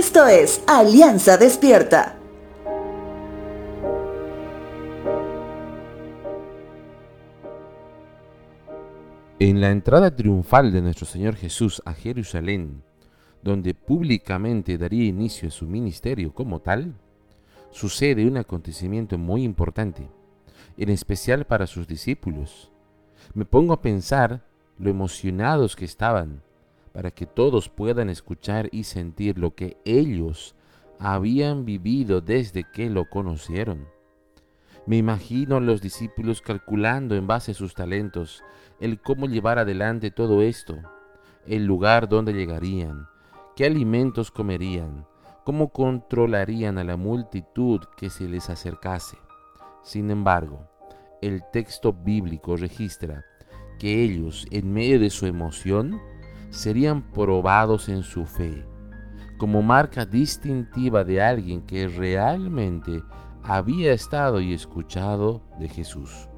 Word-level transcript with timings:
Esto 0.00 0.26
es 0.26 0.64
Alianza 0.66 1.36
Despierta. 1.36 2.16
En 9.38 9.60
la 9.60 9.70
entrada 9.70 10.16
triunfal 10.16 10.72
de 10.72 10.80
nuestro 10.80 11.04
Señor 11.04 11.36
Jesús 11.36 11.82
a 11.84 11.92
Jerusalén, 11.92 12.82
donde 13.42 13.74
públicamente 13.74 14.78
daría 14.78 15.04
inicio 15.04 15.48
a 15.48 15.52
su 15.52 15.66
ministerio 15.66 16.32
como 16.32 16.60
tal, 16.60 16.94
sucede 17.70 18.26
un 18.26 18.38
acontecimiento 18.38 19.18
muy 19.18 19.42
importante, 19.42 20.08
en 20.78 20.88
especial 20.88 21.44
para 21.44 21.66
sus 21.66 21.86
discípulos. 21.86 22.72
Me 23.34 23.44
pongo 23.44 23.74
a 23.74 23.82
pensar 23.82 24.46
lo 24.78 24.88
emocionados 24.88 25.76
que 25.76 25.84
estaban 25.84 26.40
para 26.92 27.10
que 27.10 27.26
todos 27.26 27.68
puedan 27.68 28.10
escuchar 28.10 28.68
y 28.72 28.84
sentir 28.84 29.38
lo 29.38 29.54
que 29.54 29.76
ellos 29.84 30.54
habían 30.98 31.64
vivido 31.64 32.20
desde 32.20 32.64
que 32.64 32.90
lo 32.90 33.08
conocieron. 33.08 33.88
Me 34.86 34.96
imagino 34.96 35.56
a 35.56 35.60
los 35.60 35.80
discípulos 35.80 36.40
calculando 36.40 37.14
en 37.14 37.26
base 37.26 37.52
a 37.52 37.54
sus 37.54 37.74
talentos 37.74 38.42
el 38.80 39.00
cómo 39.00 39.26
llevar 39.26 39.58
adelante 39.58 40.10
todo 40.10 40.42
esto, 40.42 40.76
el 41.46 41.64
lugar 41.64 42.08
donde 42.08 42.32
llegarían, 42.32 43.06
qué 43.56 43.66
alimentos 43.66 44.30
comerían, 44.30 45.06
cómo 45.44 45.70
controlarían 45.70 46.78
a 46.78 46.84
la 46.84 46.96
multitud 46.96 47.80
que 47.96 48.10
se 48.10 48.28
les 48.28 48.50
acercase. 48.50 49.16
Sin 49.82 50.10
embargo, 50.10 50.68
el 51.22 51.42
texto 51.52 51.92
bíblico 51.92 52.56
registra 52.56 53.24
que 53.78 54.02
ellos, 54.02 54.46
en 54.50 54.72
medio 54.72 54.98
de 55.00 55.10
su 55.10 55.26
emoción, 55.26 56.00
serían 56.50 57.02
probados 57.02 57.88
en 57.88 58.02
su 58.02 58.26
fe, 58.26 58.66
como 59.38 59.62
marca 59.62 60.04
distintiva 60.04 61.04
de 61.04 61.22
alguien 61.22 61.62
que 61.62 61.88
realmente 61.88 63.02
había 63.42 63.92
estado 63.92 64.40
y 64.40 64.52
escuchado 64.52 65.42
de 65.58 65.68
Jesús. 65.68 66.28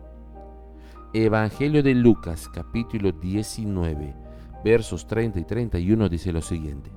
Evangelio 1.12 1.82
de 1.82 1.94
Lucas 1.94 2.48
capítulo 2.48 3.12
19 3.12 4.22
versos 4.62 5.06
30 5.06 5.40
y 5.40 5.44
31 5.44 6.08
dice 6.08 6.32
lo 6.32 6.40
siguiente. 6.40 6.90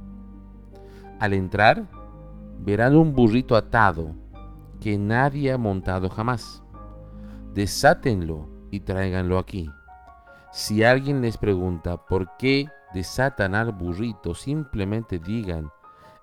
Al 1.20 1.34
entrar, 1.34 1.88
verán 2.59 2.95
un 2.95 3.14
burrito 3.14 3.56
atado 3.56 4.16
que 4.80 4.98
nadie 4.98 5.52
ha 5.52 5.58
montado 5.58 6.09
jamás. 6.09 6.64
Desátenlo 7.54 8.50
y 8.72 8.82
tráiganlo 8.82 9.38
aquí. 9.38 9.70
Si 10.52 10.84
alguien 10.84 11.22
les 11.22 11.38
pregunta 11.38 11.98
por 11.98 12.38
qué 12.38 12.67
desatan 12.96 13.56
al 13.56 13.74
burrito, 13.74 14.34
simplemente 14.34 15.20
digan, 15.20 15.70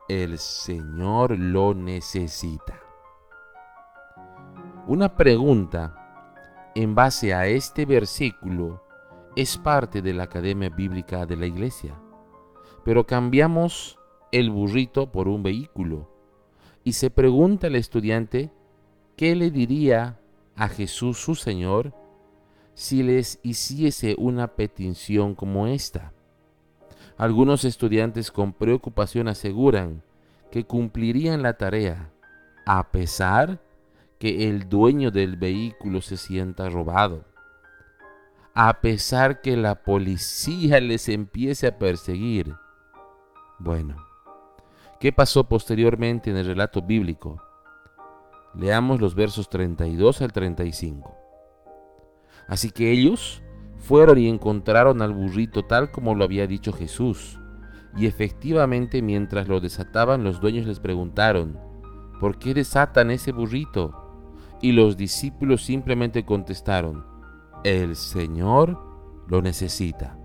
el 0.08 0.38
Señor 0.38 1.38
lo 1.38 1.74
necesita. 1.74 2.80
Una 4.86 5.14
pregunta 5.14 6.70
en 6.74 6.94
base 6.94 7.34
a 7.34 7.46
este 7.46 7.84
versículo 7.84 8.82
es 9.36 9.58
parte 9.58 10.00
de 10.00 10.14
la 10.14 10.24
Academia 10.24 10.70
Bíblica 10.70 11.26
de 11.26 11.36
la 11.36 11.44
Iglesia, 11.44 11.94
pero 12.84 13.06
cambiamos 13.06 13.98
el 14.32 14.50
burrito 14.50 15.12
por 15.12 15.28
un 15.28 15.42
vehículo 15.42 16.08
y 16.84 16.94
se 16.94 17.10
pregunta 17.10 17.66
al 17.66 17.76
estudiante 17.76 18.50
qué 19.16 19.36
le 19.36 19.50
diría 19.50 20.18
a 20.56 20.68
Jesús 20.68 21.18
su 21.18 21.34
Señor 21.34 21.94
si 22.74 23.02
les 23.02 23.40
hiciese 23.42 24.16
una 24.18 24.56
petición 24.56 25.34
como 25.34 25.66
esta. 25.66 26.14
Algunos 27.16 27.64
estudiantes 27.64 28.30
con 28.30 28.52
preocupación 28.52 29.28
aseguran 29.28 30.02
que 30.50 30.64
cumplirían 30.64 31.42
la 31.42 31.54
tarea, 31.54 32.10
a 32.66 32.90
pesar 32.90 33.60
que 34.18 34.48
el 34.48 34.68
dueño 34.68 35.10
del 35.10 35.36
vehículo 35.36 36.00
se 36.00 36.16
sienta 36.16 36.68
robado, 36.68 37.24
a 38.54 38.80
pesar 38.80 39.40
que 39.40 39.56
la 39.56 39.82
policía 39.82 40.80
les 40.80 41.08
empiece 41.08 41.66
a 41.66 41.78
perseguir. 41.78 42.54
Bueno, 43.58 43.96
¿qué 45.00 45.12
pasó 45.12 45.44
posteriormente 45.44 46.30
en 46.30 46.36
el 46.36 46.46
relato 46.46 46.82
bíblico? 46.82 47.42
Leamos 48.54 49.00
los 49.00 49.14
versos 49.14 49.48
32 49.48 50.20
al 50.20 50.32
35. 50.32 51.16
Así 52.46 52.70
que 52.70 52.90
ellos 52.90 53.42
fueron 53.82 54.18
y 54.18 54.28
encontraron 54.28 55.02
al 55.02 55.12
burrito 55.12 55.64
tal 55.64 55.90
como 55.90 56.14
lo 56.14 56.24
había 56.24 56.46
dicho 56.46 56.72
Jesús. 56.72 57.38
Y 57.96 58.06
efectivamente 58.06 59.02
mientras 59.02 59.48
lo 59.48 59.60
desataban 59.60 60.24
los 60.24 60.40
dueños 60.40 60.66
les 60.66 60.80
preguntaron, 60.80 61.58
¿por 62.20 62.38
qué 62.38 62.54
desatan 62.54 63.10
ese 63.10 63.32
burrito? 63.32 63.98
Y 64.62 64.72
los 64.72 64.96
discípulos 64.96 65.62
simplemente 65.62 66.24
contestaron, 66.24 67.04
el 67.64 67.96
Señor 67.96 68.78
lo 69.28 69.42
necesita. 69.42 70.16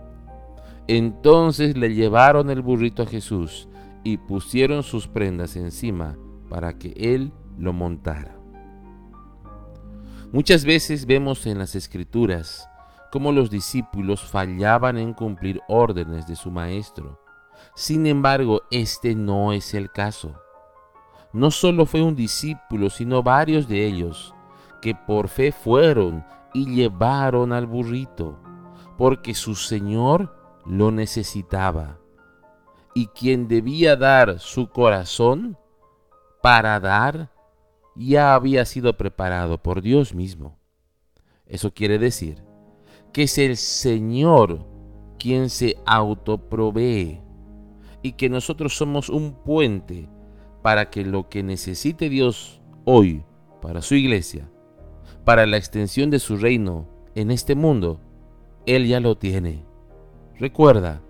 Entonces 0.87 1.75
le 1.75 1.93
llevaron 1.93 2.49
el 2.49 2.61
burrito 2.61 3.03
a 3.03 3.07
Jesús 3.07 3.67
y 4.03 4.17
pusieron 4.17 4.83
sus 4.83 5.07
prendas 5.07 5.55
encima 5.57 6.15
para 6.49 6.77
que 6.77 6.93
él 6.95 7.33
lo 7.57 7.73
montara. 7.73 8.37
Muchas 10.31 10.63
veces 10.63 11.05
vemos 11.05 11.45
en 11.47 11.57
las 11.57 11.75
escrituras 11.75 12.69
cómo 13.11 13.31
los 13.31 13.49
discípulos 13.49 14.21
fallaban 14.21 14.97
en 14.97 15.13
cumplir 15.13 15.61
órdenes 15.67 16.27
de 16.27 16.35
su 16.35 16.51
maestro. 16.51 17.21
Sin 17.75 18.05
embargo, 18.05 18.63
este 18.71 19.15
no 19.15 19.53
es 19.53 19.73
el 19.73 19.91
caso. 19.91 20.35
No 21.33 21.51
solo 21.51 21.85
fue 21.85 22.01
un 22.01 22.15
discípulo, 22.15 22.89
sino 22.89 23.23
varios 23.23 23.67
de 23.67 23.85
ellos 23.85 24.33
que 24.81 24.95
por 24.95 25.27
fe 25.27 25.51
fueron 25.51 26.25
y 26.53 26.65
llevaron 26.65 27.51
al 27.51 27.65
burrito, 27.65 28.39
porque 28.97 29.33
su 29.33 29.55
Señor 29.55 30.35
lo 30.65 30.91
necesitaba. 30.91 31.99
Y 32.93 33.07
quien 33.07 33.47
debía 33.47 33.95
dar 33.95 34.39
su 34.39 34.69
corazón 34.69 35.57
para 36.41 36.79
dar, 36.79 37.31
ya 37.95 38.33
había 38.33 38.65
sido 38.65 38.97
preparado 38.97 39.61
por 39.61 39.81
Dios 39.81 40.13
mismo. 40.13 40.57
Eso 41.45 41.73
quiere 41.73 41.99
decir 41.99 42.46
que 43.17 43.23
es 43.23 43.39
el 43.39 43.57
Señor 43.57 44.59
quien 45.17 45.49
se 45.49 45.75
autoprovee 45.87 47.19
y 48.03 48.11
que 48.11 48.29
nosotros 48.29 48.77
somos 48.77 49.09
un 49.09 49.33
puente 49.33 50.07
para 50.61 50.91
que 50.91 51.03
lo 51.03 51.27
que 51.27 51.41
necesite 51.41 52.09
Dios 52.09 52.61
hoy 52.85 53.23
para 53.59 53.81
su 53.81 53.95
iglesia, 53.95 54.47
para 55.25 55.47
la 55.47 55.57
extensión 55.57 56.11
de 56.11 56.19
su 56.19 56.37
reino 56.37 56.87
en 57.15 57.31
este 57.31 57.55
mundo, 57.55 57.99
Él 58.67 58.85
ya 58.85 58.99
lo 58.99 59.17
tiene. 59.17 59.65
Recuerda, 60.37 61.01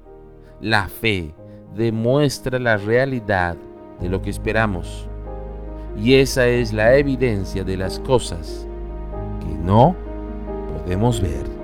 la 0.62 0.88
fe 0.88 1.35
demuestra 1.75 2.57
la 2.57 2.78
realidad 2.78 3.57
de 4.00 4.07
lo 4.07 4.22
que 4.22 4.29
esperamos 4.29 5.09
y 5.97 6.13
esa 6.13 6.47
es 6.47 6.72
la 6.72 6.96
evidencia 6.96 7.66
de 7.66 7.75
las 7.75 8.00
cosas 8.00 8.66
que 9.41 9.53
no 9.56 9.94
podemos 10.73 11.19
ver. 11.19 11.56